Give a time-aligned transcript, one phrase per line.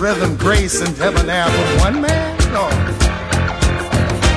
[0.00, 2.38] rhythm, grace, and debonair for one man?
[2.52, 2.64] No.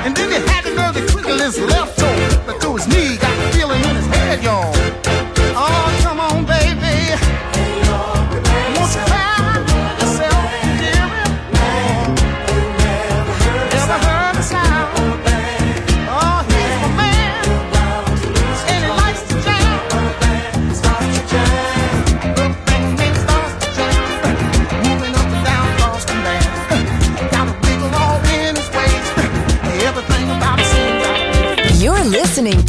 [0.04, 3.34] And then he had the nerve to his left toe, but through his knee, got
[3.38, 5.03] the feeling in his head, y'all.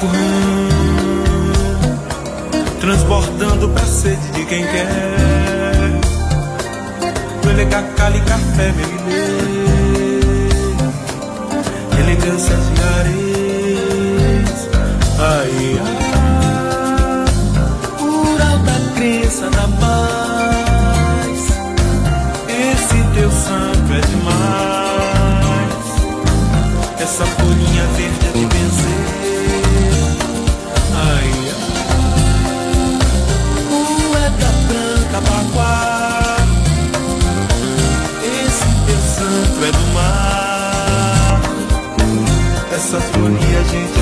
[0.00, 1.90] correndo,
[2.80, 5.30] transbordando pra sede de quem quer.
[7.50, 9.20] Ele cacali café, bebê,
[11.98, 14.68] elegância de areias.
[15.18, 17.24] Ai, ai,
[17.98, 21.40] por alta crença na paz,
[22.48, 25.88] esse teu santo é demais.
[27.00, 28.99] Essa folhinha verde é de vencer.
[42.90, 43.99] essa folia a gente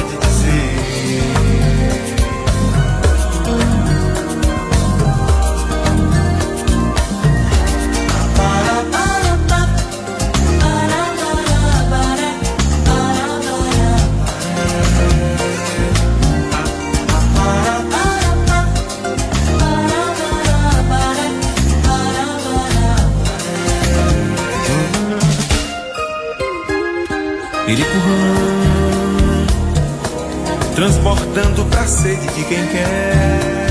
[32.09, 33.69] sede de quem quer.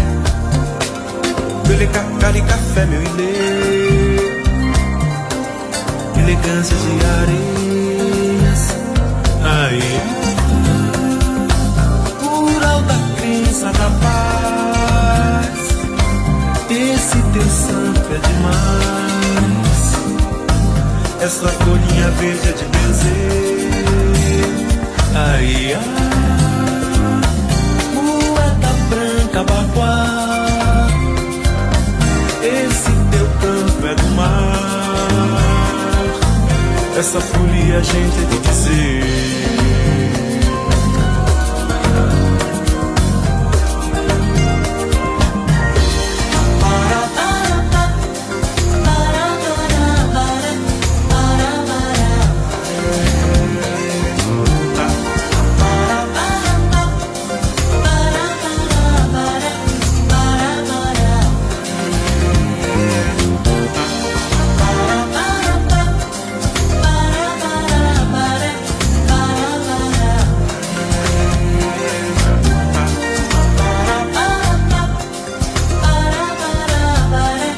[1.67, 3.34] Pele cacá e café, meu ilê.
[6.22, 6.91] Elegância de
[7.22, 8.62] areias.
[9.44, 10.01] Aí.
[12.22, 15.58] Rural da crença da paz.
[16.70, 19.88] Esse teu santo é demais.
[21.22, 23.38] Essa folhinha verde é de meu zelo.
[25.15, 26.07] Aí, ai.
[29.38, 30.88] Tabaquá.
[32.41, 34.58] Esse teu canto é do mar.
[36.98, 39.57] Essa folia a gente é de dizer.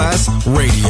[0.00, 0.89] Masterclass Radio.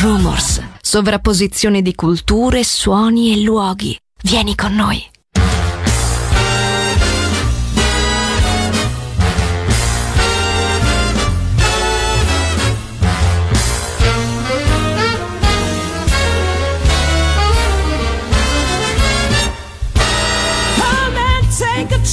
[0.00, 0.62] Rumors.
[0.80, 3.94] Sovrapposizione di culture, suoni e luoghi.
[4.22, 5.08] Vieni con noi.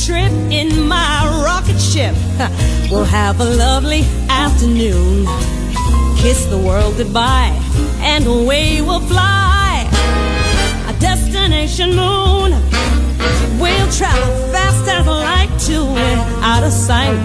[0.06, 2.16] Trip in my rocket ship.
[2.90, 5.26] We'll have a lovely afternoon.
[6.18, 7.52] Kiss the world goodbye,
[8.08, 9.86] and away we'll fly.
[10.92, 12.50] A destination moon.
[13.62, 16.20] We'll travel fast as light to it,
[16.52, 17.20] out of sight.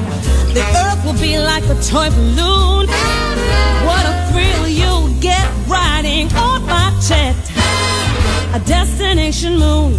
[0.56, 2.84] The earth will be like a toy balloon.
[3.88, 7.36] What a thrill you'll get riding on my jet.
[8.58, 9.92] A destination moon.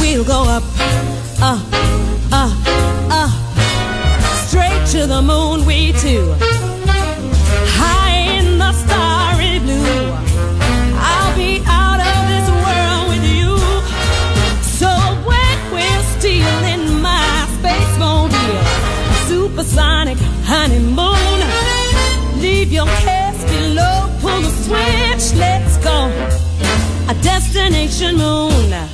[0.00, 0.64] We'll go up,
[1.50, 1.62] up,
[2.32, 2.56] up,
[3.20, 3.34] up,
[4.46, 5.66] straight to the moon.
[5.66, 6.24] We two,
[20.44, 21.40] honeymoon.
[22.40, 26.10] Leave your cares below, pull the switch, let's go.
[27.08, 28.93] A destination moon.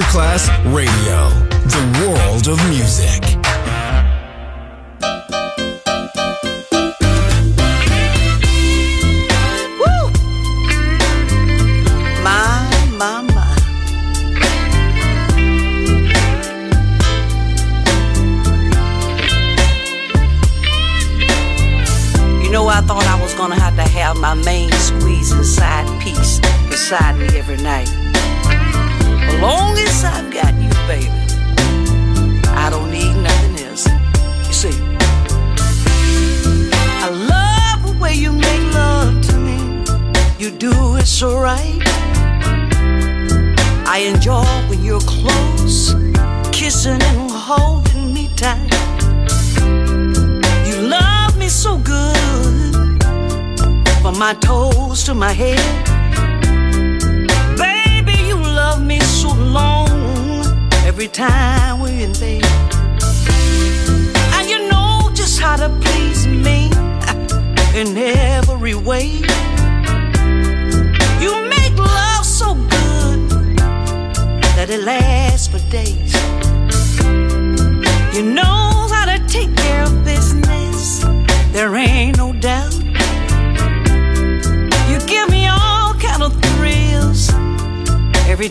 [0.00, 0.89] Masterclass Radio,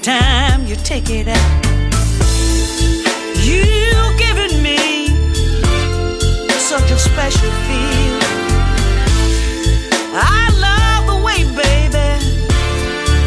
[0.01, 1.65] time you take it out.
[3.43, 5.07] You've given me
[6.57, 8.19] such a special feel.
[10.13, 12.09] I love the way, baby,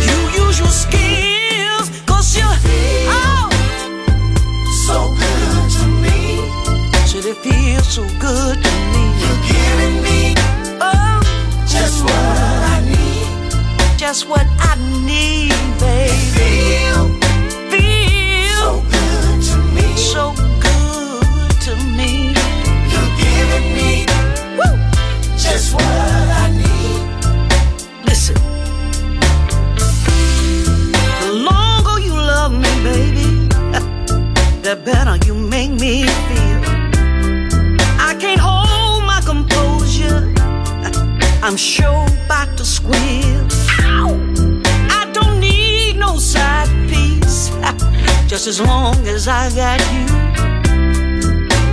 [0.06, 2.58] you use your skills, cause you're
[3.08, 3.48] oh,
[4.86, 6.40] so good to me.
[7.06, 9.04] Should it feel so good to me?
[9.20, 10.34] You're giving me
[10.80, 11.20] oh,
[11.66, 13.98] just what I need.
[13.98, 16.21] Just what I need, baby
[34.74, 36.60] the better you make me feel.
[38.00, 40.32] I can't hold my composure.
[41.42, 42.01] I'm sure
[48.42, 50.04] Just as long as I got you.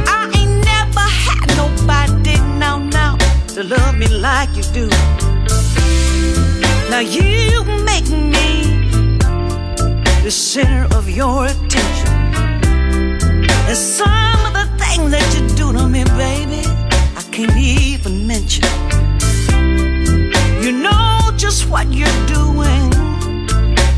[0.06, 3.18] I ain't never had nobody now, now
[3.56, 4.88] to love me like you do.
[6.92, 8.88] Now you make me
[10.22, 12.14] the center of your attention.
[13.68, 16.62] And some of the things that you do to me, baby,
[17.18, 18.66] I can't even mention.
[20.62, 22.94] You know just what you're doing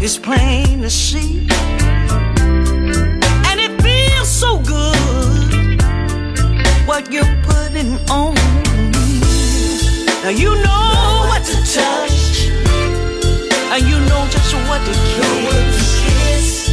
[0.01, 1.49] is plain to see.
[4.41, 5.81] It feels so good
[6.87, 9.21] what you're putting on me.
[10.23, 12.47] Now you know what to touch,
[13.71, 16.69] and you know just what to kiss.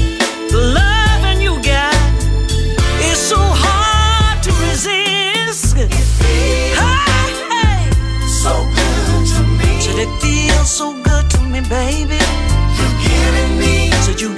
[0.50, 1.94] The loving you got
[3.02, 5.76] is so hard to resist.
[5.76, 6.72] Hey,
[7.52, 7.90] hey.
[8.26, 9.80] So good to me.
[9.80, 12.18] Said it feels so good to me, baby.
[12.76, 14.34] You're giving me Said you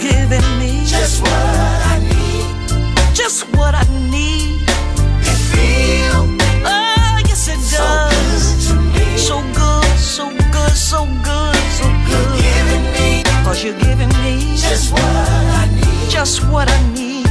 [16.20, 17.26] just what I need.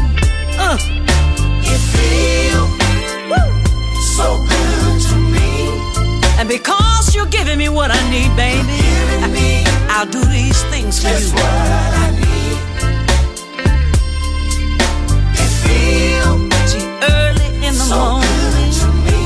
[0.57, 0.75] Uh,
[1.73, 2.63] It feel
[3.29, 3.49] woo.
[4.17, 5.51] so good to me.
[6.39, 8.81] And because you're giving me what I need, baby,
[9.37, 9.63] me
[9.93, 11.35] I'll do these things for just you.
[11.37, 12.57] what I need.
[15.43, 16.31] It feel
[16.71, 18.27] See, early in the so morning,
[18.57, 19.21] good to me.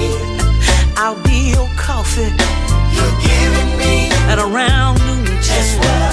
[0.97, 2.31] I'll be your coffee.
[2.95, 6.12] You're giving me At around just noontime, what